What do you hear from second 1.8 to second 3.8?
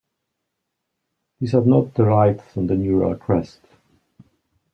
derived from the neural crest.